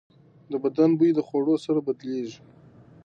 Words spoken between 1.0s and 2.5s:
د خوړو سره بدلېږي.